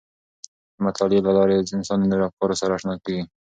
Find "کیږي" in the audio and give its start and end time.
3.05-3.23